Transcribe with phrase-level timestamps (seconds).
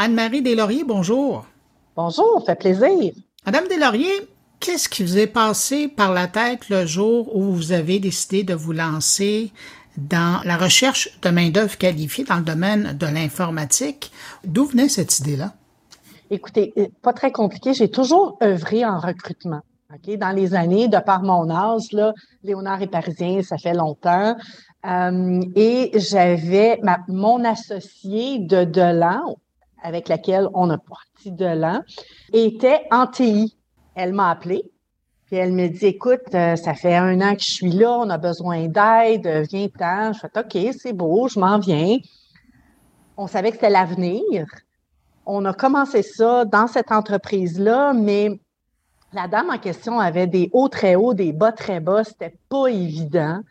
[0.00, 1.44] Anne-Marie Deslauriers, bonjour.
[1.96, 3.12] Bonjour, fait plaisir.
[3.44, 4.28] Madame Deslauriers,
[4.60, 8.54] qu'est-ce qui vous est passé par la tête le jour où vous avez décidé de
[8.54, 9.52] vous lancer
[9.96, 14.12] dans la recherche de main-d'œuvre qualifiée dans le domaine de l'informatique?
[14.44, 15.54] D'où venait cette idée-là?
[16.30, 17.74] Écoutez, euh, pas très compliqué.
[17.74, 19.62] J'ai toujours œuvré en recrutement.
[20.06, 22.12] Dans les années, de par mon âge, là,
[22.44, 24.36] Léonard est parisien, ça fait longtemps.
[24.86, 29.38] Euh, et j'avais mon associé de Delan,
[29.82, 31.82] avec laquelle on a parti Delan,
[32.32, 33.56] était en TI.
[33.94, 34.62] Elle m'a appelé,
[35.26, 38.10] puis elle me dit Écoute, euh, ça fait un an que je suis là, on
[38.10, 40.12] a besoin d'aide, viens-t'en.
[40.12, 41.98] Je fais OK, c'est beau, je m'en viens.
[43.16, 44.46] On savait que c'était l'avenir.
[45.26, 48.40] On a commencé ça dans cette entreprise-là, mais
[49.12, 52.04] la dame en question avait des hauts très hauts, des bas très bas.
[52.04, 53.42] C'était pas évident.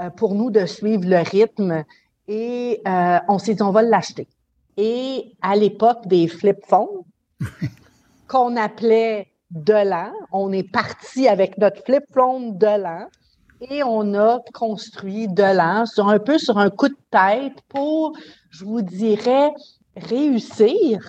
[0.00, 1.84] Euh, pour nous de suivre le rythme
[2.26, 4.28] et euh, on s'est dit on va l'acheter.
[4.82, 7.04] Et à l'époque des flip phones
[8.28, 13.08] qu'on appelait Delan, on est parti avec notre flip phone Delan
[13.60, 18.16] et on a construit Delan sur un peu sur un coup de tête pour,
[18.48, 19.50] je vous dirais,
[19.96, 21.06] réussir,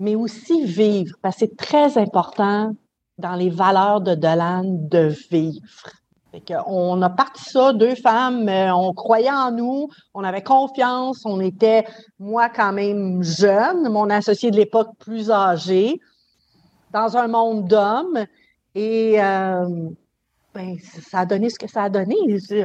[0.00, 1.16] mais aussi vivre.
[1.22, 2.74] Parce que c'est très important
[3.18, 5.88] dans les valeurs de Delan de vivre
[6.66, 11.84] on a parti ça, deux femmes, on croyait en nous, on avait confiance, on était,
[12.18, 16.00] moi, quand même jeune, mon associé de l'époque plus âgé,
[16.92, 18.24] dans un monde d'hommes.
[18.74, 19.66] Et euh,
[20.54, 20.76] ben,
[21.10, 22.16] ça a donné ce que ça a donné.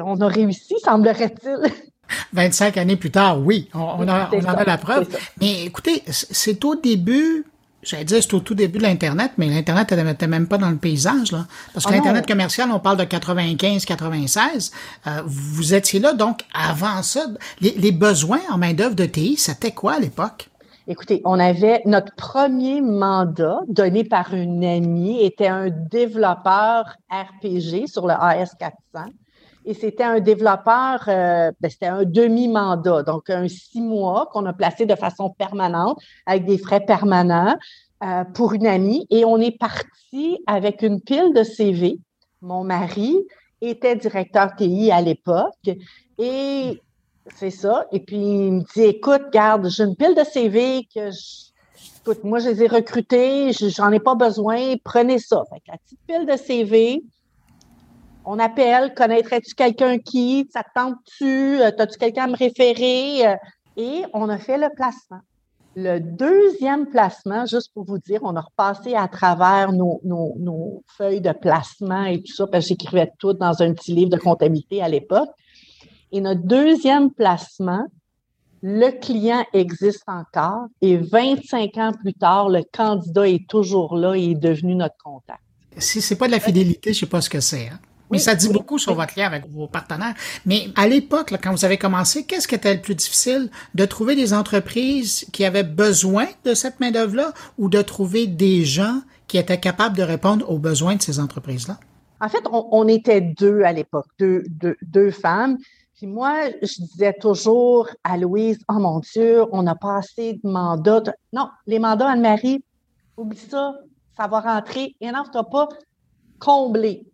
[0.05, 1.71] On a réussi, semblerait-il.
[2.33, 5.07] 25 années plus tard, oui, on, a, on a la preuve.
[5.39, 7.45] Mais écoutez, c'est au début
[7.81, 10.75] J'allais dire, c'est au tout début de l'Internet, mais l'Internet n'était même pas dans le
[10.75, 11.45] paysage, là.
[11.73, 14.71] Parce que ah l'Internet commercial, on parle de 95, 96.
[15.07, 17.27] Euh, vous étiez là, donc, avant ça.
[17.61, 20.49] Les, besoins en main-d'œuvre de TI, c'était quoi à l'époque?
[20.87, 28.07] Écoutez, on avait notre premier mandat donné par une amie était un développeur RPG sur
[28.07, 29.11] le AS400
[29.69, 34.53] et c'était un développeur, euh, ben, c'était un demi-mandat, donc un six mois qu'on a
[34.53, 37.55] placé de façon permanente avec des frais permanents
[38.03, 39.05] euh, pour une amie.
[39.11, 41.99] Et on est parti avec une pile de CV.
[42.41, 43.15] Mon mari
[43.61, 45.69] était directeur TI à l'époque
[46.17, 46.81] et
[47.35, 47.85] c'est ça.
[47.91, 51.11] Et puis il me dit, écoute, garde, j'ai une pile de CV que
[51.99, 55.43] écoute, moi je les ai recrutés, j'en ai pas besoin, prenez ça.
[55.53, 57.03] Fait la petite pile de CV,
[58.25, 63.27] on appelle, connaîtrais-tu quelqu'un qui, ça te tente-tu, euh, as-tu quelqu'un à me référer?
[63.27, 63.35] Euh,
[63.77, 65.21] et on a fait le placement.
[65.75, 70.01] Le deuxième placement, juste pour vous dire, on a repassé à travers nos,
[70.97, 74.17] feuilles de placement et tout ça, parce que j'écrivais tout dans un petit livre de
[74.17, 75.29] comptabilité à l'époque.
[76.11, 77.85] Et notre deuxième placement,
[78.61, 84.31] le client existe encore et 25 ans plus tard, le candidat est toujours là et
[84.31, 85.39] est devenu notre contact.
[85.77, 87.69] Si c'est pas de la fidélité, je sais pas ce que c'est.
[87.69, 87.79] Hein?
[88.09, 90.15] Oui, ça dit beaucoup sur votre lien avec vos partenaires.
[90.45, 93.49] Mais à l'époque, quand vous avez commencé, qu'est-ce qui était le plus difficile?
[93.75, 99.01] De trouver des entreprises qui avaient besoin de cette main-d'œuvre-là ou de trouver des gens
[99.27, 101.77] qui étaient capables de répondre aux besoins de ces entreprises-là?
[102.21, 104.43] En fait, on, était deux à l'époque, deux,
[104.81, 105.57] deux, femmes.
[105.95, 110.49] Puis moi, je disais toujours à Louise, oh mon Dieu, on n'a pas assez de
[110.49, 111.03] mandats.
[111.31, 112.63] Non, les mandats, Anne-Marie,
[113.15, 113.75] oublie ça,
[114.17, 114.95] ça va rentrer.
[114.99, 115.69] Et non, tu pas
[116.39, 117.05] comblé.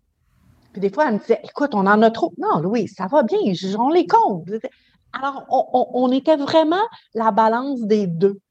[0.76, 2.34] Puis des fois, elle me disait, écoute, on en a trop.
[2.38, 3.40] Non, Louis, ça va bien,
[3.80, 4.50] on les compte.
[5.14, 8.42] Alors, on, était vraiment la balance des deux.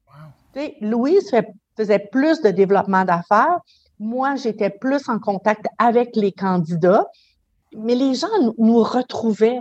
[0.80, 1.30] Louise
[1.76, 3.58] faisait plus de développement d'affaires.
[4.00, 7.04] Moi, j'étais plus en contact avec les candidats.
[7.76, 9.60] Mais les gens nous retrouvaient.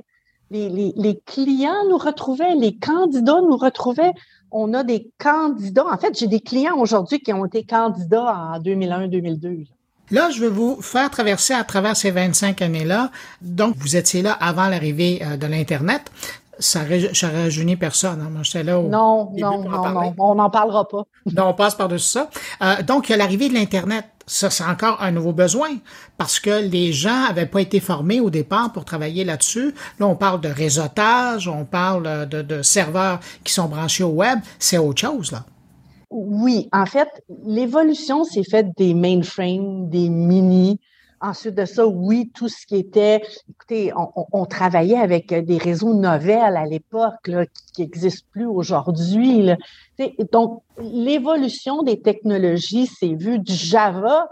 [0.49, 4.13] Les, les, clients nous retrouvaient, les candidats nous retrouvaient.
[4.51, 5.87] On a des candidats.
[5.91, 9.67] En fait, j'ai des clients aujourd'hui qui ont été candidats en 2001-2002.
[10.11, 13.09] Là, je vais vous faire traverser à travers ces 25 années-là.
[13.41, 16.11] Donc, vous étiez là avant l'arrivée euh, de l'Internet.
[16.59, 18.21] Ça ne rajeunit personne.
[18.21, 18.29] Hein.
[18.31, 21.03] Moi, j'étais là au Non, non, non, non, on n'en parlera pas.
[21.33, 22.29] non, on passe par-dessus ça.
[22.61, 25.69] Euh, donc, l'arrivée de l'Internet, ça, c'est encore un nouveau besoin
[26.17, 29.73] parce que les gens avaient pas été formés au départ pour travailler là-dessus.
[29.99, 34.39] Là, on parle de réseautage, on parle de, de serveurs qui sont branchés au web.
[34.59, 35.43] C'est autre chose, là.
[36.15, 37.09] Oui, en fait,
[37.43, 40.79] l'évolution s'est faite des mainframes, des mini.
[41.19, 46.55] Ensuite de ça, oui, tout ce qui était, écoutez, on, travaillait avec des réseaux nouvelles
[46.55, 47.31] à l'époque
[47.73, 49.49] qui n'existent plus aujourd'hui.
[50.31, 54.27] Donc, l'évolution des technologies s'est vue du Java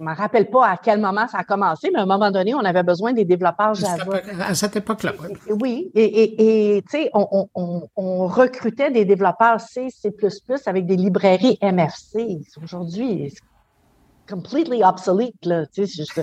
[0.00, 2.30] je ne me rappelle pas à quel moment ça a commencé, mais à un moment
[2.30, 4.22] donné, on avait besoin des développeurs Java.
[4.40, 5.12] À cette époque-là.
[5.50, 10.10] Oui, et tu sais, on, recrutait des développeurs C, C++
[10.64, 12.40] avec des librairies MFC.
[12.62, 15.66] Aujourd'hui, c'est completely obsolete, là.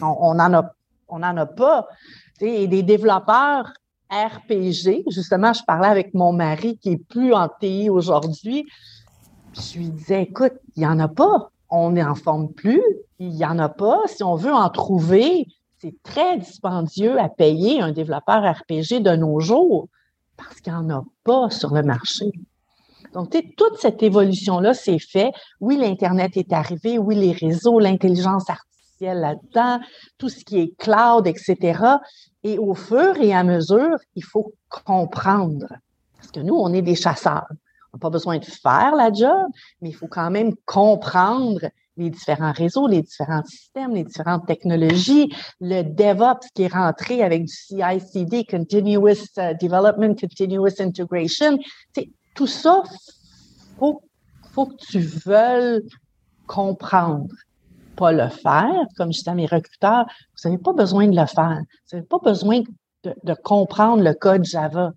[0.02, 0.72] on n'en a,
[1.08, 1.88] on en a pas.
[2.42, 3.74] Et des développeurs
[4.10, 8.66] RPG, justement, je parlais avec mon mari qui est plus en TI aujourd'hui.
[9.54, 11.52] Je lui disais, écoute, il n'y en a pas.
[11.70, 12.84] On n'en forme plus
[13.20, 14.02] il n'y en a pas.
[14.08, 15.48] Si on veut en trouver,
[15.80, 19.88] c'est très dispendieux à payer un développeur RPG de nos jours
[20.36, 22.32] parce qu'il n'y en a pas sur le marché.
[23.14, 25.34] Donc, toute cette évolution-là s'est faite.
[25.60, 29.80] Oui, l'Internet est arrivé, oui, les réseaux, l'intelligence artificielle là-dedans,
[30.18, 31.80] tout ce qui est cloud, etc.
[32.44, 34.54] Et au fur et à mesure, il faut
[34.86, 35.66] comprendre.
[36.18, 37.48] Parce que nous, on est des chasseurs.
[37.94, 39.48] N'a pas besoin de faire la job,
[39.82, 41.62] mais il faut quand même comprendre
[41.98, 47.46] les différents réseaux, les différents systèmes, les différentes technologies, le DevOps qui est rentré avec
[47.46, 49.08] du CI/CD, Continuous
[49.40, 51.58] euh, Development, Continuous Integration.
[52.36, 52.84] tout ça,
[53.80, 54.02] faut,
[54.52, 55.82] faut que tu veuilles
[56.48, 57.34] comprendre,
[57.96, 58.86] pas le faire.
[58.96, 61.60] Comme je dis à mes recruteurs, vous n'avez pas besoin de le faire.
[61.60, 62.62] Vous n'avez pas besoin
[63.04, 64.92] de, comprendre le code Java.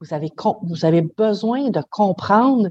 [0.00, 0.30] Vous avez,
[0.62, 2.68] vous avez besoin de comprendre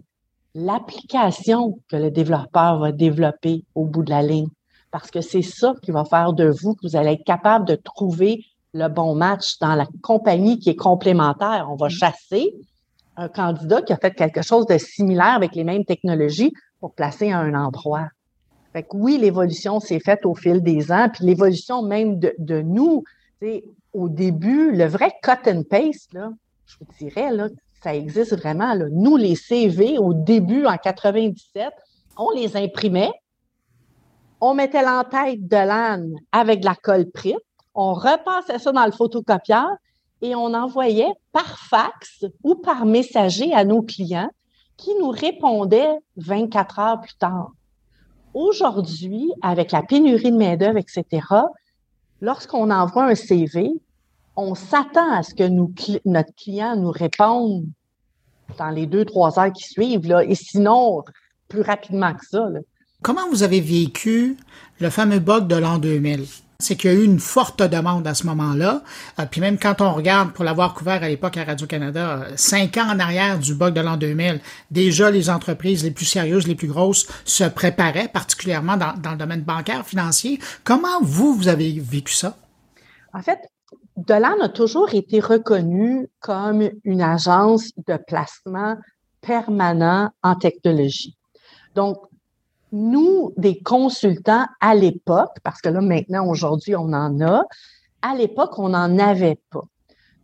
[0.53, 4.49] l'application que le développeur va développer au bout de la ligne.
[4.91, 7.75] Parce que c'est ça qui va faire de vous que vous allez être capable de
[7.75, 11.67] trouver le bon match dans la compagnie qui est complémentaire.
[11.69, 11.91] On va mm.
[11.91, 12.53] chasser
[13.17, 17.31] un candidat qui a fait quelque chose de similaire avec les mêmes technologies pour placer
[17.31, 18.07] à un endroit.
[18.73, 22.61] Fait que oui, l'évolution s'est faite au fil des ans, puis l'évolution même de, de
[22.61, 23.03] nous,
[23.93, 26.31] au début, le vrai cut and paste, là,
[26.65, 27.47] je vous dirais, là,
[27.81, 28.75] ça existe vraiment.
[28.91, 31.71] Nous, les CV, au début, en 97,
[32.17, 33.11] on les imprimait,
[34.41, 37.37] on mettait l'entête de l'âne avec de la colle prite,
[37.73, 39.67] on repassait ça dans le photocopieur
[40.21, 44.29] et on envoyait par fax ou par messager à nos clients
[44.77, 47.51] qui nous répondaient 24 heures plus tard.
[48.33, 51.25] Aujourd'hui, avec la pénurie de main-d'œuvre, etc.,
[52.19, 53.71] lorsqu'on envoie un CV,
[54.35, 55.47] on s'attend à ce que
[56.05, 57.65] notre client nous réponde
[58.57, 61.03] dans les deux, trois heures qui suivent, là, et sinon,
[61.47, 62.47] plus rapidement que ça.
[63.01, 64.37] Comment vous avez vécu
[64.79, 66.25] le fameux bug de l'an 2000?
[66.59, 68.81] C'est qu'il y a eu une forte demande à ce moment-là.
[69.19, 72.87] Euh, puis même quand on regarde, pour l'avoir couvert à l'époque à Radio-Canada, cinq ans
[72.89, 74.39] en arrière du bug de l'an 2000,
[74.71, 79.17] déjà les entreprises les plus sérieuses, les plus grosses se préparaient, particulièrement dans, dans le
[79.17, 80.39] domaine bancaire, financier.
[80.63, 82.37] Comment vous, vous avez vécu ça?
[83.13, 83.39] En fait,
[83.97, 88.75] Delan a toujours été reconnu comme une agence de placement
[89.21, 91.15] permanent en technologie.
[91.75, 91.97] Donc,
[92.71, 97.43] nous, des consultants à l'époque, parce que là, maintenant, aujourd'hui, on en a,
[98.01, 99.63] à l'époque, on n'en avait pas.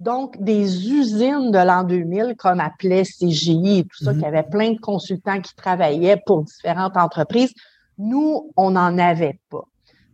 [0.01, 4.19] Donc, des usines de l'an 2000, comme appelait CGI et tout ça, mm-hmm.
[4.19, 7.53] qui avait plein de consultants qui travaillaient pour différentes entreprises,
[7.97, 9.63] nous, on n'en avait pas.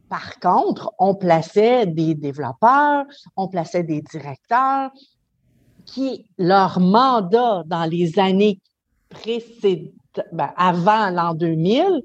[0.10, 3.06] Par contre, on plaçait des développeurs,
[3.36, 4.92] on plaçait des directeurs
[5.86, 8.60] qui, leur mandat dans les années
[9.10, 9.94] précédentes,
[10.32, 12.02] ben, avant l'an 2000,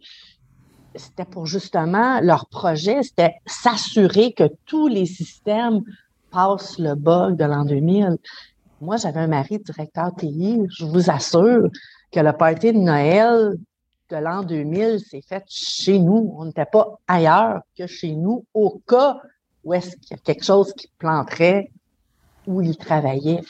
[0.95, 5.81] c'était pour justement leur projet, c'était s'assurer que tous les systèmes
[6.31, 8.19] passent le bug de l'an 2000.
[8.81, 10.61] Moi, j'avais un mari directeur TI.
[10.77, 11.69] Je vous assure
[12.11, 13.57] que le party de Noël
[14.13, 16.35] de l'an 2000 s'est fait chez nous.
[16.37, 19.21] On n'était pas ailleurs que chez nous au cas
[19.65, 21.71] où est-ce qu'il y a quelque chose qui planterait
[22.47, 23.41] où il travaillait.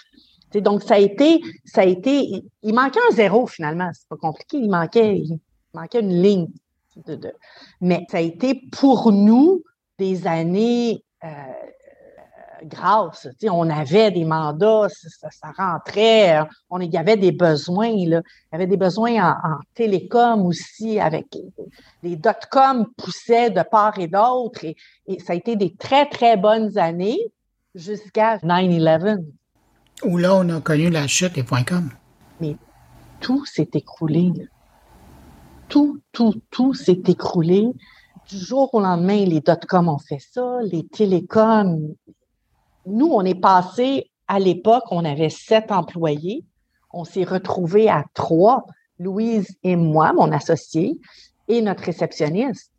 [0.54, 3.90] donc, ça a été, ça a été, il manquait un zéro finalement.
[3.94, 4.58] C'est pas compliqué.
[4.58, 5.40] Il manquait, il
[5.74, 6.48] manquait une ligne.
[7.06, 7.32] De,
[7.80, 9.62] mais ça a été pour nous
[9.98, 11.28] des années euh,
[12.64, 13.28] grâce.
[13.44, 16.40] On avait des mandats, ça, rentrait,
[16.70, 17.90] on, il y avait des besoins.
[18.06, 18.22] Là.
[18.22, 21.26] Il y avait des besoins en, télécom aussi, avec
[22.02, 24.64] les dot-com poussaient de part et d'autre.
[24.64, 24.76] Et,
[25.20, 27.18] ça a été des très, très bonnes années
[27.74, 29.24] jusqu'à 9-11.
[30.04, 31.90] Où là, on a connu la chute des .com.
[32.40, 32.56] Mais
[33.20, 34.32] tout s'est écroulé.
[35.68, 37.70] Tout, tout, tout s'est écroulé
[38.28, 41.94] du jour au lendemain, les dot-com ont fait ça, les télécoms,
[42.86, 46.44] nous, on est passé, à l'époque, on avait sept employés.
[46.92, 48.66] On s'est retrouvés à trois,
[48.98, 50.98] Louise et moi, mon associé,
[51.48, 52.70] et notre réceptionniste.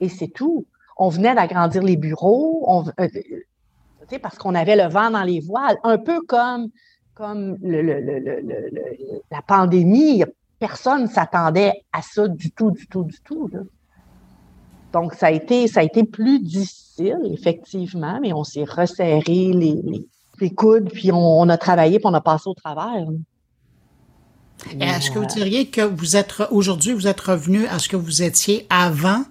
[0.00, 0.66] Et c'est tout.
[0.96, 3.08] On venait d'agrandir les bureaux, euh,
[4.20, 6.68] parce qu'on avait le vent dans les voiles, un peu comme,
[7.14, 7.56] comme
[9.30, 10.24] la pandémie.
[10.58, 13.50] Personne ne s'attendait à ça du tout, du tout, du tout.
[14.94, 19.74] Donc, ça a été, ça a été plus difficile, effectivement, mais on s'est resserré les,
[20.40, 23.04] les, coudes, puis on, a travaillé, puis on a passé au travers.
[24.78, 28.22] Est-ce que vous diriez que vous êtes aujourd'hui, vous êtes revenu à ce que vous
[28.22, 29.24] étiez avant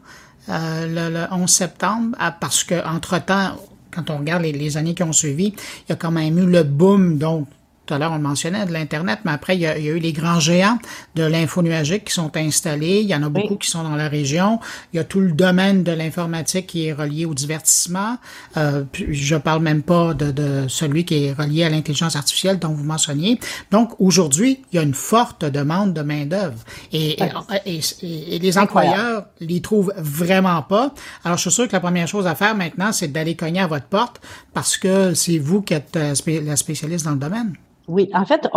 [0.49, 3.55] euh, le, 11 septembre, parce que entre temps,
[3.89, 5.53] quand on regarde les, les, années qui ont suivi,
[5.87, 7.47] il y a quand même eu le boom donc
[7.85, 10.13] tout à l'heure, on le mentionnait, de l'Internet, mais après, il y, a, eu les
[10.13, 10.77] grands géants
[11.15, 13.01] de l'info nuagique qui sont installés.
[13.01, 14.59] Il y en a beaucoup qui sont dans la région.
[14.93, 18.17] Il y a tout le domaine de l'informatique qui est relié au divertissement.
[18.55, 22.69] Euh, je parle même pas de, de, celui qui est relié à l'intelligence artificielle dont
[22.69, 23.37] vous mentionniez.
[23.71, 26.59] Donc, aujourd'hui, il y a une forte demande de main-d'œuvre.
[26.93, 27.17] Et,
[27.65, 30.93] et, et, les employeurs les trouvent vraiment pas.
[31.25, 33.67] Alors, je suis sûr que la première chose à faire maintenant, c'est d'aller cogner à
[33.67, 34.21] votre porte
[34.53, 36.13] parce que c'est vous qui êtes euh,
[36.45, 37.55] la spécialiste dans le domaine.
[37.87, 38.47] Oui, en fait,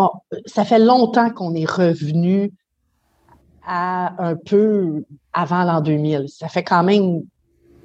[0.46, 2.52] ça fait longtemps qu'on est revenu
[3.66, 6.28] à un peu avant l'an 2000.
[6.28, 7.22] Ça fait quand même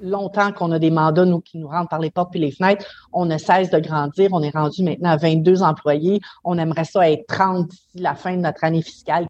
[0.00, 2.84] longtemps qu'on a des mandats, nous, qui nous rentrent par les portes puis les fenêtres.
[3.12, 4.30] On ne cesse de grandir.
[4.32, 6.20] On est rendu maintenant à 22 employés.
[6.44, 9.26] On aimerait ça être 30 d'ici la fin de notre année fiscale.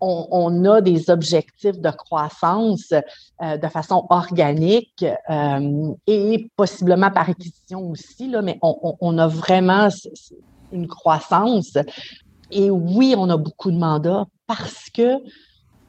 [0.00, 2.92] On, a des objectifs de croissance
[3.40, 9.28] euh, de façon organique euh, et possiblement par acquisition aussi, là, mais on, on a
[9.28, 9.88] vraiment
[10.72, 11.76] une croissance.
[12.50, 15.18] Et oui, on a beaucoup de mandats parce que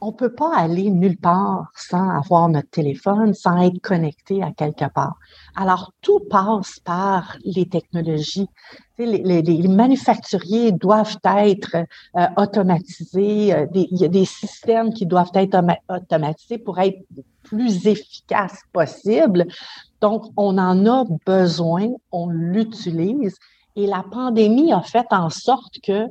[0.05, 4.91] on peut pas aller nulle part sans avoir notre téléphone, sans être connecté à quelque
[4.93, 5.15] part.
[5.55, 8.49] Alors, tout passe par les technologies.
[8.97, 11.77] Les, manufacturiers doivent être
[12.17, 13.53] euh, automatisés.
[13.53, 16.99] Euh, il y a des systèmes qui doivent être automatisés pour être
[17.43, 19.47] plus efficaces possible.
[20.01, 23.37] Donc, on en a besoin, on l'utilise
[23.75, 26.07] et la pandémie a fait en sorte que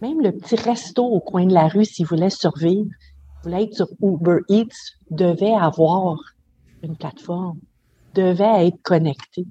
[0.00, 2.88] même le petit resto au coin de la rue, s'il voulait survivre,
[3.42, 6.18] voulait être sur Uber Eats, devait avoir
[6.82, 7.58] une plateforme,
[8.14, 9.46] devait être connecté.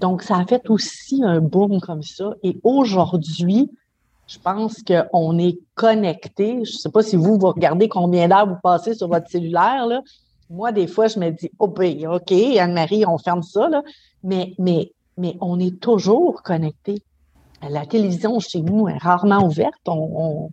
[0.00, 2.32] Donc, ça a fait aussi un boom comme ça.
[2.42, 3.70] Et aujourd'hui,
[4.26, 6.64] je pense qu'on est connecté.
[6.64, 9.86] Je ne sais pas si vous, vous regardez combien d'heures vous passez sur votre cellulaire.
[9.86, 10.00] Là.
[10.48, 13.68] Moi, des fois, je me dis, oh ben, OK, Anne-Marie, on ferme ça.
[13.68, 13.82] Là.
[14.22, 17.02] Mais, mais mais on est toujours connecté.
[17.68, 19.86] La télévision chez nous est rarement ouverte.
[19.86, 20.50] On,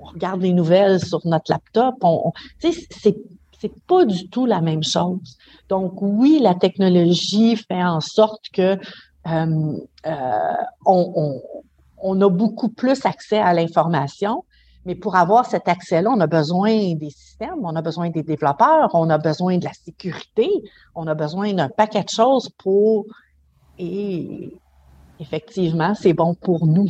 [0.00, 1.94] regarde les nouvelles sur notre laptop.
[2.02, 2.72] On, c'est
[3.60, 5.36] c'est pas du tout la même chose.
[5.68, 8.78] Donc oui, la technologie fait en sorte que
[9.26, 10.54] euh, euh,
[10.86, 11.42] on,
[11.98, 14.44] on, a beaucoup plus accès à l'information,
[14.86, 18.90] mais pour avoir cet accès-là, on a besoin des systèmes, on a besoin des développeurs,
[18.94, 20.48] on a besoin de la sécurité,
[20.94, 23.04] on a besoin d'un paquet de choses pour
[23.80, 24.52] et
[25.18, 26.88] effectivement, c'est bon pour nous.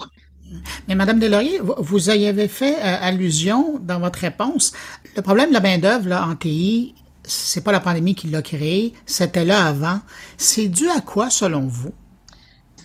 [0.88, 4.73] Mais Madame Delaurier, vous y avez fait euh, allusion dans votre réponse.
[5.16, 9.44] Le problème de la main-d'œuvre en TI, c'est pas la pandémie qui l'a créé, c'était
[9.44, 10.00] là avant.
[10.37, 11.92] C'est dû à quoi selon vous?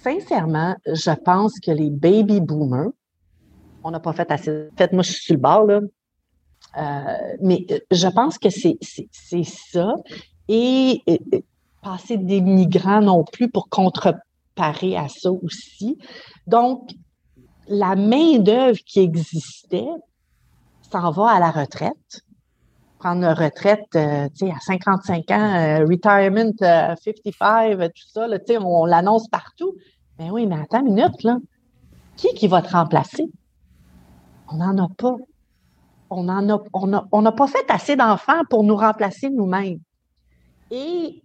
[0.04, 2.92] Sincèrement, je pense que les baby boomers,
[3.84, 4.70] on n'a pas fait assez.
[4.78, 5.82] Fait, moi, je suis sur le bord, là.
[6.78, 8.78] Euh, mais euh, je pense que c'est
[9.44, 9.96] ça.
[10.48, 11.02] et,
[11.86, 16.00] pas assez d'immigrants non plus pour contreparer à ça aussi.
[16.48, 16.90] Donc,
[17.68, 19.88] la main-d'œuvre qui existait
[20.92, 22.22] s'en va à la retraite.
[22.98, 28.86] Prendre une retraite euh, à 55 ans, euh, retirement 55, euh, tout ça, là, on
[28.86, 29.76] l'annonce partout.
[30.18, 31.38] Mais oui, mais attends une minute, là.
[32.16, 33.26] Qui qui va te remplacer?
[34.52, 35.16] On n'en a pas.
[36.10, 36.64] On en a,
[37.12, 39.80] on n'a pas fait assez d'enfants pour nous remplacer nous-mêmes.
[40.72, 41.22] Et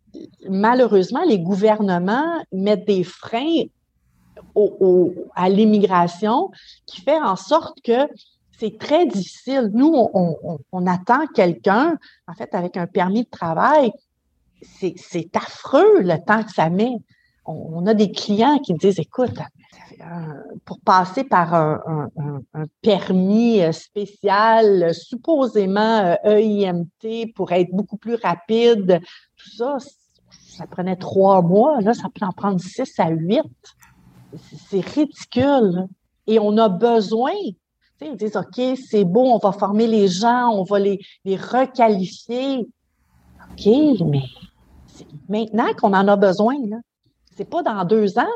[0.48, 3.64] malheureusement, les gouvernements mettent des freins
[5.34, 6.50] à l'immigration
[6.86, 8.08] qui fait en sorte que
[8.58, 9.70] c'est très difficile.
[9.72, 13.90] Nous, on, attend quelqu'un, en fait, avec un permis de travail.
[14.62, 16.92] C'est affreux le temps que ça met.
[17.46, 19.38] On, a des clients qui disent, écoute,
[20.64, 22.08] pour passer par un,
[22.82, 29.00] permis spécial, supposément EIMT, euh, e pour être beaucoup plus rapide,
[29.36, 29.76] tout ça,
[30.60, 31.80] ça prenait trois mois.
[31.80, 33.42] Là, ça peut en prendre six à huit.
[34.68, 35.86] C'est ridicule.
[36.26, 37.32] Et on a besoin.
[38.02, 42.66] Ils disent, OK, c'est beau, on va former les gens, on va les, les requalifier.
[43.50, 43.66] OK,
[44.06, 44.22] mais
[44.86, 46.54] c'est maintenant qu'on en a besoin.
[46.66, 46.78] Là.
[47.36, 48.32] C'est pas dans deux ans,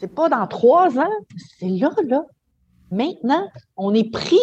[0.00, 1.12] c'est pas dans trois ans,
[1.58, 2.22] c'est là, là.
[2.90, 4.38] Maintenant, on est pris.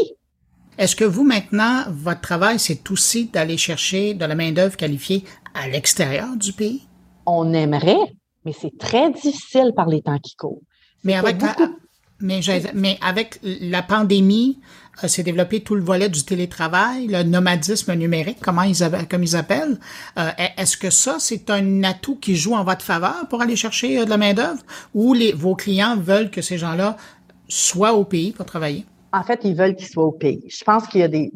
[0.77, 5.67] Est-ce que vous, maintenant, votre travail, c'est aussi d'aller chercher de la main-d'œuvre qualifiée à
[5.67, 6.87] l'extérieur du pays?
[7.25, 10.61] On aimerait, mais c'est très difficile par les temps qui courent.
[11.03, 11.37] Mais avec,
[12.23, 12.39] Mais,
[12.73, 14.57] mais avec la pandémie,
[15.03, 18.77] euh, s'est développé tout le volet du télétravail, le nomadisme numérique, comment ils,
[19.09, 19.77] comme ils appellent.
[20.17, 23.99] Euh, est-ce que ça, c'est un atout qui joue en votre faveur pour aller chercher
[23.99, 24.61] euh, de la main-d'œuvre?
[24.93, 26.95] Ou les, vos clients veulent que ces gens-là
[27.49, 28.85] soient au pays pour travailler?
[29.11, 30.43] En fait, ils veulent qu'ils soient au pays.
[30.47, 31.31] Je pense qu'il y a des.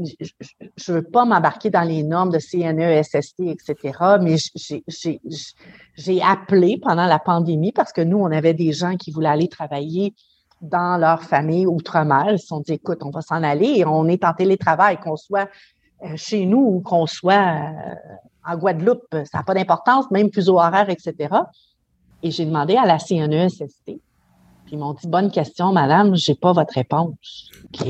[0.77, 4.37] Je ne veux pas m'embarquer dans les normes de CNE, SST, etc., mais
[5.95, 9.47] j'ai appelé pendant la pandémie parce que nous, on avait des gens qui voulaient aller
[9.47, 10.15] travailler
[10.61, 12.31] dans leur famille outre-mer.
[12.31, 13.83] Ils se sont dit, écoute, on va s'en aller.
[13.85, 15.49] On est en télétravail, qu'on soit
[16.03, 17.95] euh, chez nous ou qu'on soit euh,
[18.45, 19.07] en Guadeloupe.
[19.11, 21.35] Ça n'a pas d'importance, même fuseau horaire, etc.
[22.23, 23.83] Et j'ai demandé à la CNESST.
[23.85, 27.51] Puis ils m'ont dit, bonne question, madame, j'ai pas votre réponse.
[27.65, 27.87] OK.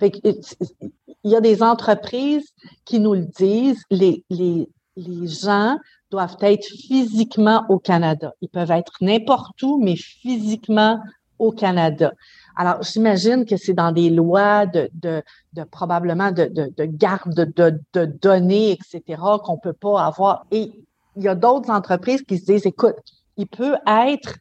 [0.00, 2.52] il y a des entreprises
[2.84, 5.76] qui nous le disent, les, les, les gens
[6.12, 8.34] doivent être physiquement au Canada.
[8.42, 11.00] Ils peuvent être n'importe où, mais physiquement
[11.38, 12.12] au Canada.
[12.54, 15.22] Alors, j'imagine que c'est dans des lois de, de,
[15.70, 20.44] probablement de, de, garde de, données, etc., qu'on peut pas avoir.
[20.50, 20.70] Et
[21.16, 22.96] il y a d'autres entreprises qui se disent, écoute,
[23.38, 24.36] il peut être,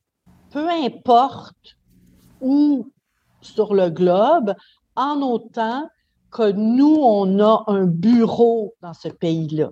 [0.51, 1.77] peu importe
[2.41, 2.91] où
[3.39, 4.53] sur le globe,
[4.97, 5.87] en autant
[6.31, 9.69] que nous, on a un bureau dans ce pays-là.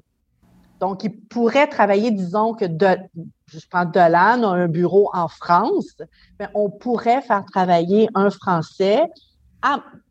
[0.80, 2.98] Donc, il pourrait travailler, disons que de,
[3.48, 5.98] je prends Delan a un bureau en France,
[6.40, 9.04] mais on pourrait faire travailler un Français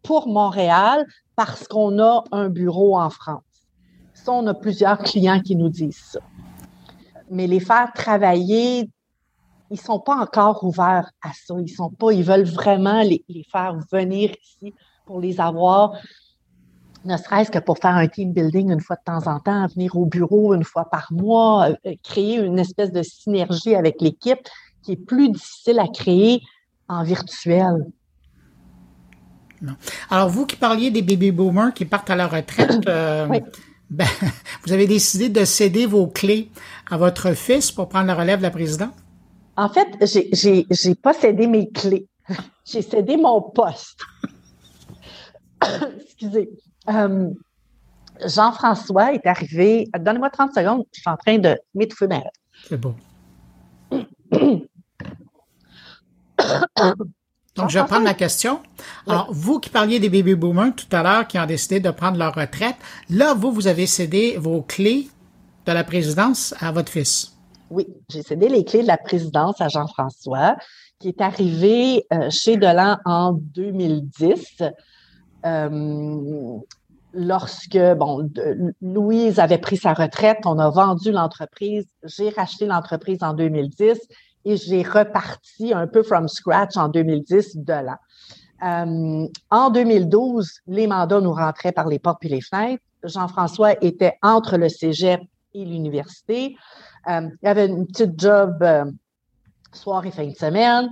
[0.03, 1.07] pour Montréal
[1.37, 3.43] parce qu'on a un bureau en France.
[4.13, 6.21] Ça, on a plusieurs clients qui nous disent ça.
[7.31, 8.91] Mais les faire travailler,
[9.71, 11.55] ils sont pas encore ouverts à ça.
[11.59, 14.75] Ils sont pas, ils veulent vraiment les faire venir ici
[15.07, 15.95] pour les avoir
[17.09, 19.97] ne serait-ce que pour faire un team building une fois de temps en temps, venir
[19.97, 24.39] au bureau une fois par mois, euh, créer une espèce de synergie avec l'équipe
[24.83, 26.43] qui est plus difficile à créer
[26.87, 27.87] en virtuel.
[30.11, 33.27] Alors, vous qui parliez des baby boomers qui partent à la retraite, euh,
[33.89, 34.07] ben,
[34.67, 36.51] vous avez décidé de céder vos clés
[36.91, 38.95] à votre fils pour prendre la relève de la présidente?
[39.57, 42.07] En fait, j'ai pas cédé mes clés.
[42.67, 44.03] J'ai cédé mon poste.
[46.03, 46.51] Excusez.
[46.89, 47.31] Euh,
[48.25, 49.89] Jean-François est arrivé.
[49.99, 52.09] Donnez-moi 30 secondes, je suis en train de m'étouffer
[52.69, 52.95] C'est bon.
[57.57, 58.61] Donc, je vais prendre la question.
[59.07, 62.17] Alors, vous qui parliez des baby boomers tout à l'heure qui ont décidé de prendre
[62.17, 62.77] leur retraite,
[63.11, 65.09] là, vous, vous avez cédé vos clés
[65.67, 67.37] de la présidence à votre fils.
[67.71, 70.57] Oui, j'ai cédé les clés de la présidence à Jean-François,
[71.01, 74.63] qui est arrivé euh, chez Delan en 2010.
[75.45, 76.59] Euh,
[77.13, 78.31] lorsque, bon,
[78.81, 83.99] Louise avait pris sa retraite, on a vendu l'entreprise, j'ai racheté l'entreprise en 2010
[84.45, 87.99] et j'ai reparti un peu from scratch en 2010 de là.
[88.63, 92.83] Euh, en 2012, les mandats nous rentraient par les portes et les fenêtres.
[93.05, 95.21] Jean-François était entre le cégep
[95.55, 96.57] et l'université.
[97.09, 98.85] Euh, il avait une petite job euh,
[99.73, 100.89] soir et fin de semaine.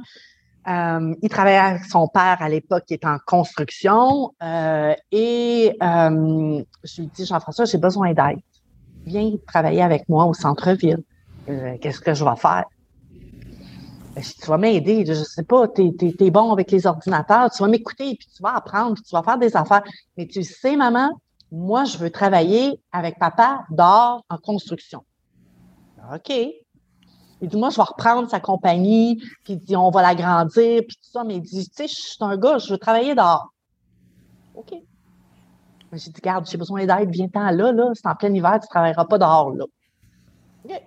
[0.68, 6.62] Euh, il travaillait avec son père à l'époque qui était en construction euh, et euh,
[6.83, 8.40] je lui dis Jean-François, j'ai besoin d'aide.
[9.05, 11.02] Viens travailler avec moi au centre-ville.
[11.46, 12.64] Qu'est-ce que je vais faire?
[14.16, 17.68] Ben, tu vas m'aider, je sais pas, tu es, bon avec les ordinateurs, tu vas
[17.68, 19.85] m'écouter, puis tu vas apprendre, puis tu vas faire des affaires.
[20.16, 21.11] Mais tu sais, maman,
[21.52, 25.05] moi, je veux travailler avec papa dehors en construction.
[26.12, 26.33] OK.
[27.42, 30.96] Il dit, moi, je vais reprendre sa compagnie, puis il dit, on va l'agrandir, puis
[30.96, 31.22] tout ça.
[31.25, 33.53] Mais il dit, tu sais, je suis un gars, je veux travailler dehors.
[34.55, 34.75] OK.
[35.92, 37.90] J'ai dit, garde, j'ai besoin d'aide, viens-t'en là, là.
[37.94, 39.64] C'est en plein hiver, tu ne travailleras pas dehors, là.
[40.64, 40.83] OK.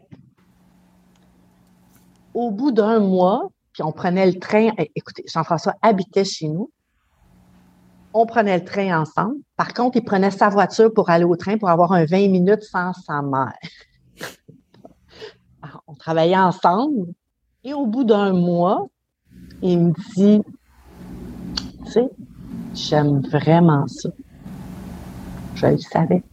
[2.33, 4.71] Au bout d'un mois, puis on prenait le train.
[4.77, 6.71] Eh, écoutez, Jean-François habitait chez nous.
[8.11, 9.35] On prenait le train ensemble.
[9.55, 12.63] Par contre, il prenait sa voiture pour aller au train pour avoir un 20 minutes
[12.63, 13.53] sans sa mère
[15.87, 17.13] on travaillait ensemble.
[17.63, 18.87] Et au bout d'un mois,
[19.61, 20.41] il me dit,
[21.85, 22.09] tu sais,
[22.73, 24.09] j'aime vraiment ça.
[25.55, 26.23] Je le savais.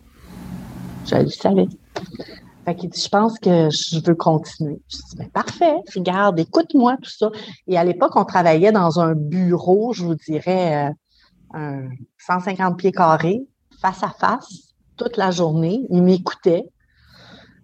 [1.04, 1.68] Je le savais.
[2.64, 4.80] Fait qu'il dit, je pense que je veux continuer.
[4.88, 7.30] Je dis, mais parfait, regarde, écoute-moi, tout ça.
[7.66, 10.92] Et à l'époque, on travaillait dans un bureau, je vous dirais, euh,
[11.54, 13.46] un 150 pieds carrés,
[13.80, 15.86] face à face, toute la journée.
[15.90, 16.64] Il m'écoutait.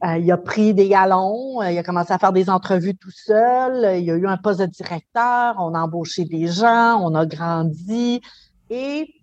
[0.05, 3.12] Euh, il a pris des galons, euh, il a commencé à faire des entrevues tout
[3.12, 7.15] seul, euh, il a eu un poste de directeur, on a embauché des gens, on
[7.15, 8.21] a grandi.
[8.69, 9.15] Et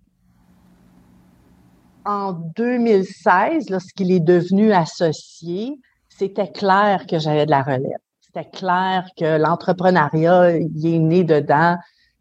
[2.06, 8.00] en 2016, lorsqu'il est devenu associé, c'était clair que j'avais de la relève.
[8.20, 11.76] c'était clair que l'entrepreneuriat, il est né dedans.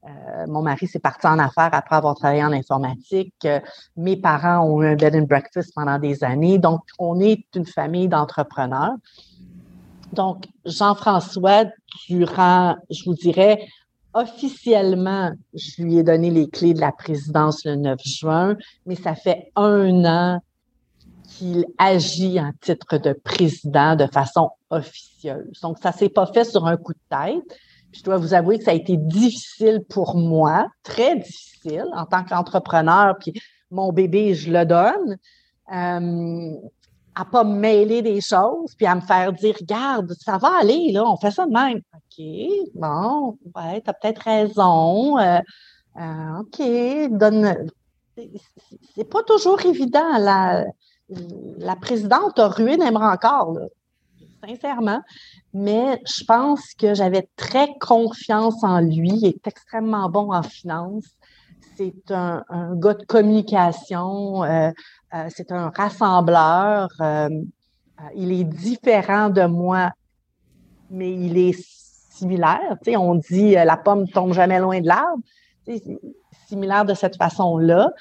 [0.05, 3.33] Euh, mon mari s'est parti en affaires après avoir travaillé en informatique.
[3.43, 3.59] Euh,
[3.97, 6.57] mes parents ont eu un bed and breakfast pendant des années.
[6.57, 8.95] Donc, on est une famille d'entrepreneurs.
[10.13, 11.65] Donc, Jean-François,
[12.07, 13.67] durant, je vous dirais,
[14.13, 19.15] officiellement, je lui ai donné les clés de la présidence le 9 juin, mais ça
[19.15, 20.39] fait un an
[21.27, 25.59] qu'il agit en titre de président de façon officieuse.
[25.61, 27.59] Donc, ça s'est pas fait sur un coup de tête.
[27.91, 32.23] Je dois vous avouer que ça a été difficile pour moi, très difficile en tant
[32.23, 33.33] qu'entrepreneur, puis
[33.71, 35.17] mon bébé, je le donne,
[35.73, 36.55] euh,
[37.15, 41.03] à pas mêler des choses, puis à me faire dire, regarde, ça va aller, là,
[41.05, 41.81] on fait ça de même.
[41.93, 45.17] OK, bon, ouais, t'as peut-être raison.
[45.17, 45.39] Euh,
[45.99, 47.69] euh, OK, donne.
[48.95, 50.17] C'est pas toujours évident.
[50.17, 50.65] La,
[51.57, 53.65] la présidente a n'aimerait encore, là,
[54.45, 55.01] sincèrement
[55.53, 59.09] mais je pense que j'avais très confiance en lui.
[59.09, 61.05] Il est extrêmement bon en finance.
[61.75, 62.43] C'est un,
[62.75, 64.43] gars de communication.
[64.43, 64.71] Euh,
[65.13, 66.89] euh, c'est un rassembleur.
[67.01, 67.29] Euh,
[68.15, 69.91] il est différent de moi,
[70.89, 71.59] mais il est
[72.11, 72.77] similaire.
[72.83, 75.23] Tu sais, on dit la pomme tombe jamais loin de l'arbre.
[76.47, 77.91] similaire de cette façon-là.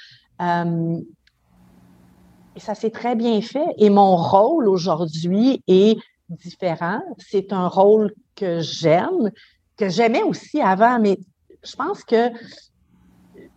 [0.40, 3.66] et ça s'est très bien fait.
[3.78, 5.98] Et mon rôle aujourd'hui est
[6.28, 7.00] différent.
[7.18, 9.30] C'est un rôle que j'aime,
[9.76, 11.18] que j'aimais aussi avant, mais
[11.64, 12.30] je pense que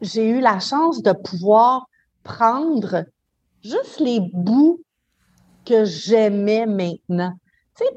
[0.01, 1.87] j'ai eu la chance de pouvoir
[2.23, 3.05] prendre
[3.63, 4.81] juste les bouts
[5.65, 7.33] que j'aimais maintenant.
[7.77, 7.91] Tu sais,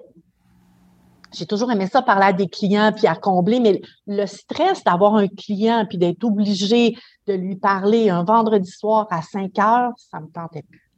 [1.33, 5.17] j'ai toujours aimé ça parler à des clients puis à combler, mais le stress d'avoir
[5.17, 10.21] un client puis d'être obligé de lui parler un vendredi soir à 5 heures, ça
[10.21, 10.93] me tentait plus.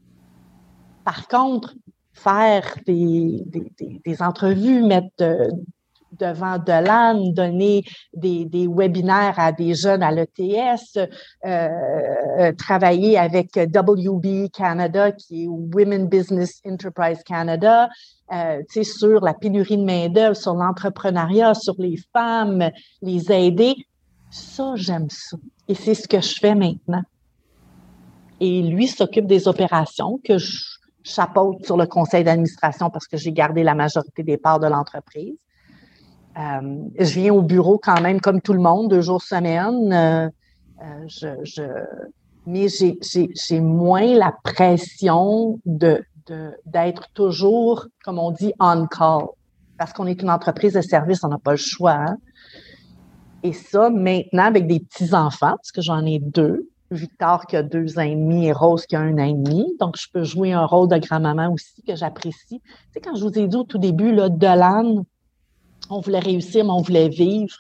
[1.05, 1.75] Par contre,
[2.17, 3.45] faire des,
[4.05, 5.23] des, entrevues, mettre
[6.19, 11.07] devant Delan, donner des, des, webinaires à des jeunes à l'ETS, euh,
[11.45, 17.89] euh, travailler avec WB Canada, qui est Women Business Enterprise Canada,
[18.33, 22.71] euh, sur la pénurie de main-d'œuvre, sur l'entrepreneuriat, sur les femmes,
[23.03, 23.75] les aider.
[24.31, 25.37] Ça, j'aime ça.
[25.69, 27.03] Et c'est ce que je fais maintenant.
[28.41, 30.76] Et lui s'occupe des opérations que je
[31.07, 35.37] chapeaute sur le conseil d'administration parce que j'ai gardé la majorité des parts de l'entreprise.
[36.37, 39.93] Euh, je viens au bureau quand même comme tout le monde, deux jours semaine.
[39.93, 40.29] Euh,
[40.83, 41.63] euh, je, je,
[42.47, 46.03] mais j'ai moins la pression de
[46.65, 49.27] d'être toujours, comme on dit, on call.
[49.79, 51.93] Parce qu'on est une entreprise de service, on n'a pas le choix.
[51.93, 52.17] Hein.
[53.45, 57.99] Et ça, maintenant, avec des petits-enfants, parce que j'en ai deux, Victor qui a deux
[57.99, 59.67] ans et Rose qui a un an et demi.
[59.81, 62.61] Donc, je peux jouer un rôle de grand-maman aussi que j'apprécie.
[62.61, 65.05] Tu sais, quand je vous ai dit au tout début, là, Dolan,
[65.91, 67.57] on voulait réussir, mais on voulait vivre.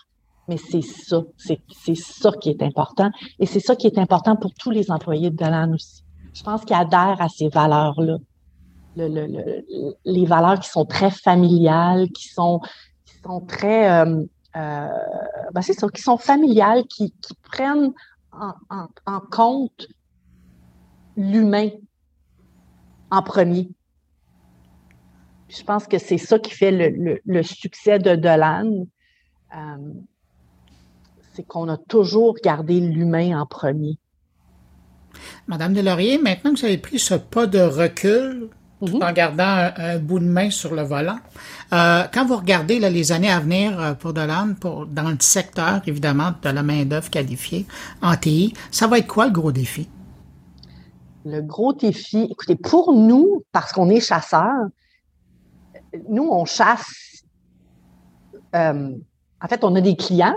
[0.48, 1.60] Mais c'est ça, c'est,
[1.96, 3.10] ça qui est important.
[3.40, 6.04] Et c'est ça qui est important pour tous les employés de Dolan aussi.
[6.32, 8.18] Je pense qu'ils adhèrent à ces valeurs-là.
[8.96, 12.60] les valeurs qui sont très familiales, qui sont,
[13.06, 14.22] qui sont très, euh,
[14.56, 14.88] euh,
[15.52, 17.12] ben c'est ça, qui sont familiales, qui
[17.50, 17.92] prennent
[18.70, 19.88] en, compte
[21.16, 21.70] l'humain
[23.10, 23.70] en premier.
[25.48, 28.86] je pense que c'est ça qui fait le, succès de Dolan.
[29.54, 29.92] Euh,
[31.32, 33.98] c'est qu'on a toujours gardé l'humain en premier.
[35.46, 38.50] Madame Delaurier, maintenant que vous avez pris ce pas de recul,
[38.84, 39.02] tout mhm.
[39.02, 41.18] en gardant un, bout de main sur le volant.
[41.72, 45.80] Euh, quand vous regardez les années à venir euh, pour Dolan, pour, dans le secteur,
[45.86, 47.66] évidemment, de la main-d'œuvre qualifiée
[48.02, 49.88] en TI, ça va être quoi le gros défi?
[51.24, 54.66] Le gros défi, écoutez, pour nous, parce qu'on est chasseurs,
[56.08, 57.24] nous, on chasse.
[58.54, 58.90] Euh,
[59.42, 60.36] en fait, on a des clients.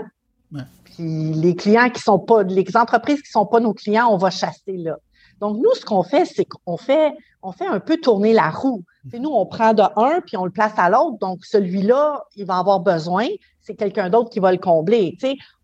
[0.84, 4.30] Puis les clients qui sont pas, les entreprises qui sont pas nos clients, on va
[4.30, 4.96] chasser là.
[5.40, 8.84] Donc, nous, ce qu'on fait, c'est qu'on fait, on fait un peu tourner la roue.
[9.12, 11.18] nous, on prend de un, puis on le place à l'autre.
[11.18, 13.26] Donc, celui-là, il va avoir besoin.
[13.60, 15.16] C'est quelqu'un d'autre qui va le combler.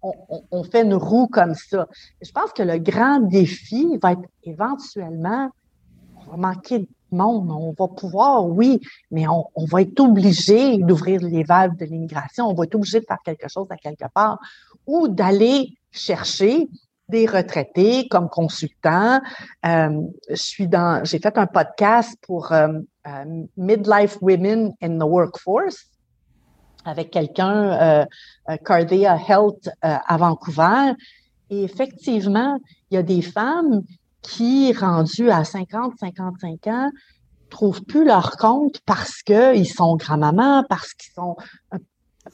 [0.02, 0.12] on,
[0.50, 1.86] on, fait une roue comme ça.
[2.22, 5.50] Je pense que le grand défi va être éventuellement,
[6.16, 7.50] on va manquer de monde.
[7.50, 12.48] On va pouvoir, oui, mais on va être obligé d'ouvrir les valves de l'immigration.
[12.48, 14.38] On va être obligé de faire quelque chose à quelque part
[14.86, 16.68] ou d'aller chercher
[17.08, 19.20] des retraités comme consultant.
[19.64, 22.68] Euh, je suis dans, j'ai fait un podcast pour euh,
[23.06, 25.86] euh, Midlife Women in the Workforce
[26.84, 28.06] avec quelqu'un,
[28.64, 30.92] Cardia Health à Vancouver.
[31.50, 33.82] Et effectivement, il y a des femmes
[34.22, 36.90] qui, rendues à 50, 55 ans,
[37.50, 41.34] trouvent plus leur compte parce qu'ils sont grand-maman, parce qu'ils sont
[41.72, 41.78] un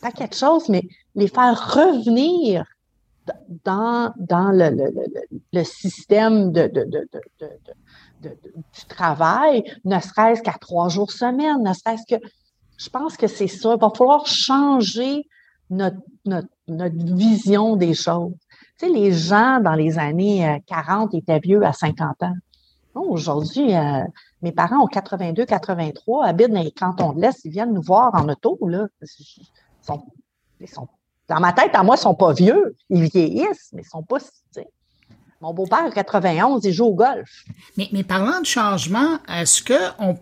[0.03, 0.83] paquet de choses, mais
[1.15, 2.67] les faire revenir
[3.65, 4.93] dans, dans le, le,
[5.53, 7.09] le, système de, de, de,
[8.23, 12.21] du travail, ne serait-ce qu'à trois jours semaine, ne serait-ce que.
[12.79, 13.75] Je pense que c'est ça.
[13.75, 15.27] Il va falloir changer
[15.71, 18.35] notre, notre, notre vision des choses.
[18.79, 22.35] Tu sais, les gens dans les années 40 euh, étaient vieux à 50 ans.
[22.95, 24.05] Aujourd'hui, euh,
[24.43, 28.15] mes parents ont 82, 83, habitent dans les cantons de l'Est, ils viennent nous voir
[28.15, 28.87] en auto, là.
[29.01, 29.47] Ils
[29.81, 30.03] sont,
[30.61, 30.89] ils sont,
[31.29, 32.77] dans ma tête, à moi, ils sont pas vieux.
[32.91, 34.19] Ils vieillissent, mais ils sont pas,
[35.43, 37.45] mon beau-père, 91, il joue au golf.
[37.77, 40.17] Mais, parlant de changement, est-ce qu'on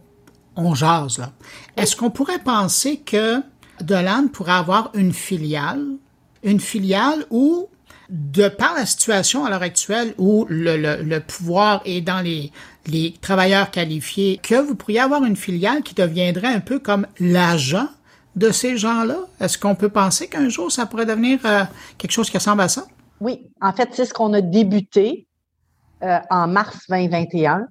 [0.56, 1.30] on jase là?
[1.76, 3.42] Est-ce qu'on pourrait penser que
[3.82, 5.84] Dolan pourrait avoir une filiale,
[6.42, 7.68] une filiale où
[8.08, 12.50] de par la situation à l'heure actuelle où le, le, pouvoir est dans les,
[12.86, 17.88] les travailleurs qualifiés, que vous pourriez avoir une filiale qui deviendrait un peu comme l'agent
[18.36, 19.18] de ces gens-là?
[19.40, 21.64] Est-ce qu'on peut penser qu'un jour ça pourrait devenir euh,
[21.98, 22.86] quelque chose qui ressemble à ça?
[23.20, 25.26] Oui, en fait, c'est ce qu'on a débuté
[26.02, 27.66] euh, en mars 2021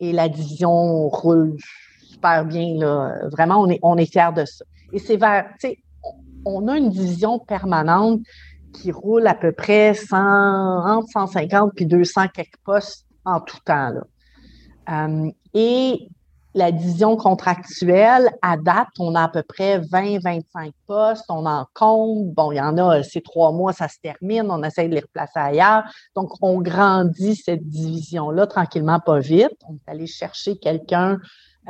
[0.00, 1.56] et la division roule
[2.02, 2.76] super bien.
[3.30, 4.64] Vraiment, on est, on fiers de ça.
[4.92, 5.78] Et c'est vers, tu sais,
[6.44, 8.20] on a une division permanente
[8.72, 13.92] qui roule à peu près 100, entre 150 puis 200 quelques postes en tout temps.
[14.90, 16.08] Euh, et
[16.54, 22.32] la division contractuelle, à date, on a à peu près 20-25 postes, on en compte.
[22.32, 25.00] Bon, il y en a, ces trois mois, ça se termine, on essaie de les
[25.00, 25.82] replacer ailleurs.
[26.14, 29.56] Donc, on grandit cette division-là tranquillement, pas vite.
[29.68, 31.18] On est allé chercher quelqu'un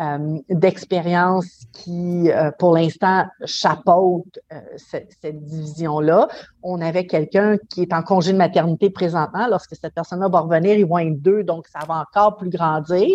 [0.00, 6.26] euh, d'expérience qui, euh, pour l'instant, chapeaute euh, cette, division-là.
[6.64, 9.46] On avait quelqu'un qui est en congé de maternité présentement.
[9.48, 13.08] Lorsque cette personne-là va revenir, ils vont être deux, donc ça va encore plus grandir.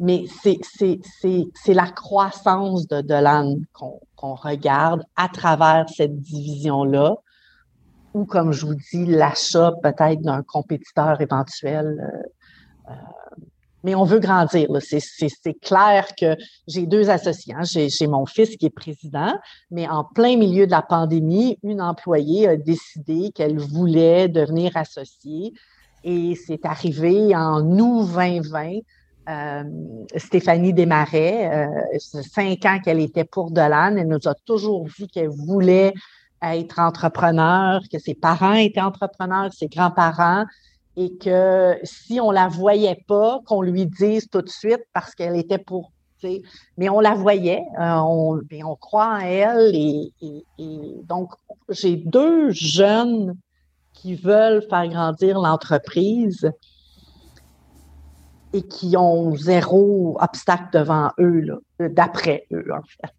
[0.00, 7.16] Mais c'est la croissance de Dolan qu'on regarde à travers cette division-là,
[8.14, 12.24] ou comme je vous dis, l'achat peut-être d'un compétiteur éventuel
[13.84, 14.68] mais on veut grandir.
[14.80, 16.34] C'est clair que
[16.66, 17.54] j'ai deux associés.
[17.54, 17.62] Hein.
[17.64, 19.34] J'ai mon fils qui est président,
[19.70, 25.52] mais en plein milieu de la pandémie, une employée a décidé qu'elle voulait devenir associée
[26.04, 28.80] et c'est arrivé en août 2020.
[29.26, 29.62] Euh,
[30.16, 35.30] Stéphanie Desmarais, euh, cinq ans qu'elle était pour Dolan, elle nous a toujours dit qu'elle
[35.30, 35.94] voulait
[36.42, 40.44] être entrepreneur, que ses parents étaient entrepreneurs, ses grands-parents,
[40.96, 45.36] et que si on la voyait pas, qu'on lui dise tout de suite parce qu'elle
[45.36, 45.90] était pour,
[46.76, 50.12] mais on la voyait, euh, on, on croit en elle et,
[51.08, 51.32] donc
[51.68, 53.36] j'ai deux jeunes
[53.94, 56.50] qui veulent faire grandir l'entreprise
[58.52, 61.46] et qui ont zéro obstacle devant eux,
[61.80, 63.12] d'après eux, en fait.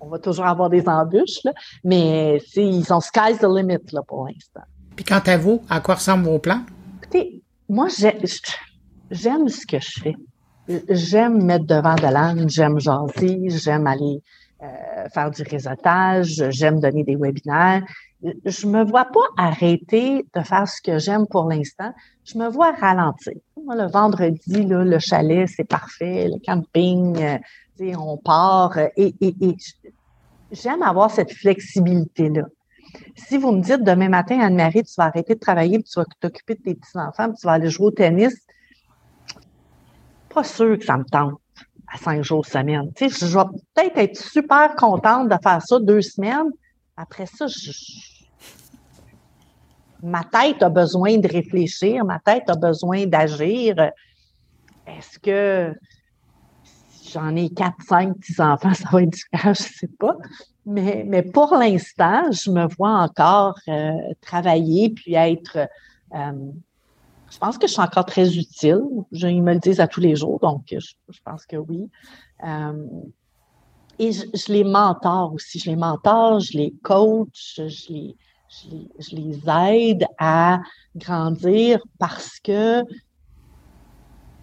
[0.00, 4.26] On va toujours avoir des embûches, là, mais ils sont sky's the limit là, pour
[4.26, 4.62] l'instant.
[4.94, 6.62] Puis quant à vous, à quoi ressemblent vos plans?
[7.02, 10.14] Écoutez, moi, j'aime ce que je fais.
[10.88, 14.22] J'aime mettre devant de l'âne, j'aime jaser, j'aime aller
[14.62, 17.82] euh, faire du réseautage, j'aime donner des webinaires.
[18.44, 21.92] Je me vois pas arrêter de faire ce que j'aime pour l'instant.
[22.24, 23.34] Je me vois ralentir.
[23.64, 26.28] Moi, le vendredi, le chalet, c'est parfait.
[26.28, 28.76] Le camping, euh, on part.
[28.96, 29.56] et, et
[30.50, 32.44] j'aime avoir cette flexibilité-là.
[33.14, 36.54] Si vous me dites demain matin, Anne-Marie, tu vas arrêter de travailler, tu vas t'occuper
[36.54, 38.34] de tes petits-enfants, tu vas aller jouer au tennis,
[40.32, 41.40] pas sûr que ça me tente
[41.92, 42.92] à cinq jours semaine.
[42.94, 46.50] Tu sais, je vais peut-être être super contente de faire ça deux semaines.
[46.96, 47.46] Après ça,
[50.02, 53.90] ma tête a besoin de réfléchir, ma tête a besoin d'agir.
[54.86, 55.74] Est-ce que
[57.12, 60.16] j'en ai quatre, cinq petits-enfants, ça va être différent, je sais pas.
[60.66, 65.68] Mais, mais pour l'instant, je me vois encore euh, travailler puis être.
[66.14, 66.32] Euh,
[67.30, 68.80] je pense que je suis encore très utile.
[69.12, 71.90] Ils me le disent à tous les jours, donc je, pense que oui.
[72.44, 72.86] Euh,
[73.98, 75.58] et je, les mentor aussi.
[75.58, 78.16] Je les mentor, je les coach, je les,
[78.98, 80.60] je les aide à
[80.96, 82.82] grandir parce que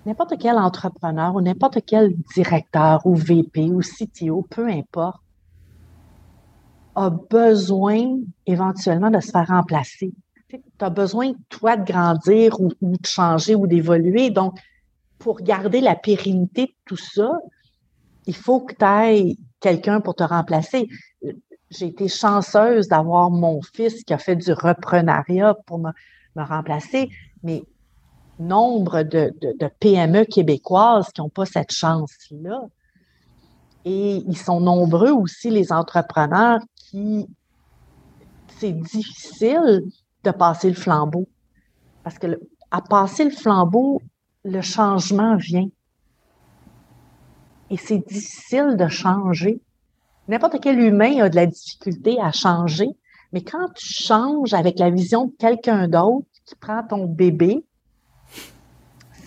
[0.05, 5.21] n'importe quel entrepreneur ou n'importe quel directeur ou VP ou CTO, peu importe,
[6.95, 10.13] a besoin éventuellement de se faire remplacer.
[10.77, 14.29] Tu as besoin, toi, de grandir ou, de changer ou d'évoluer.
[14.29, 14.59] Donc,
[15.19, 17.31] pour garder la pérennité de tout ça,
[18.25, 20.89] il faut que tu aies quelqu'un pour te remplacer.
[21.69, 25.91] J'ai été chanceuse d'avoir mon fils qui a fait du reprenariat pour me,
[26.35, 27.09] me remplacer,
[27.43, 27.63] mais
[28.37, 32.61] nombre de, de PME québécoises qui n'ont pas cette chance-là.
[33.85, 37.27] Et ils sont nombreux aussi, les entrepreneurs, qui
[38.57, 39.83] c'est difficile
[40.25, 41.27] de passer le flambeau.
[42.03, 42.27] Parce que
[42.71, 44.01] à passer le flambeau,
[44.43, 45.69] le changement vient.
[47.69, 49.61] Et c'est difficile de changer.
[50.27, 52.89] N'importe quel humain a de la difficulté à changer,
[53.31, 57.63] mais quand tu changes avec la vision de quelqu'un d'autre qui prend ton bébé,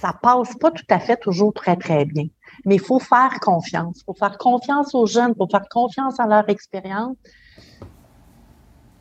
[0.00, 2.26] ça passe pas tout à fait toujours très, très bien.
[2.64, 3.98] Mais il faut faire confiance.
[4.00, 7.16] Il faut faire confiance aux jeunes, il faut faire confiance à leur expérience.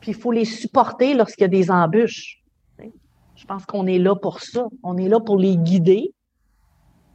[0.00, 2.42] Puis il faut les supporter lorsqu'il y a des embûches.
[3.34, 4.66] Je pense qu'on est là pour ça.
[4.82, 6.12] On est là pour les guider,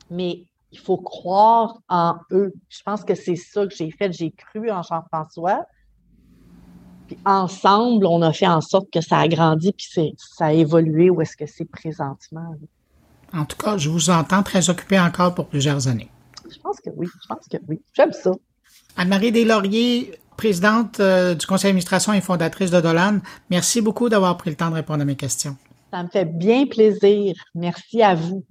[0.09, 2.53] mais il faut croire en eux.
[2.69, 4.11] Je pense que c'est ça que j'ai fait.
[4.13, 5.65] J'ai cru en Jean-François.
[7.07, 11.09] Puis ensemble, on a fait en sorte que ça a grandi puis ça a évolué
[11.09, 12.55] où est-ce que c'est présentement.
[13.33, 16.09] En tout cas, je vous entends très occupé encore pour plusieurs années.
[16.49, 17.07] Je pense que oui.
[17.21, 17.81] Je pense que oui.
[17.93, 18.31] J'aime ça.
[18.95, 23.19] Anne-Marie Deslauriers, présidente euh, du conseil d'administration et fondatrice de Dolan,
[23.49, 25.55] merci beaucoup d'avoir pris le temps de répondre à mes questions.
[25.91, 27.35] Ça me fait bien plaisir.
[27.53, 28.43] Merci à vous.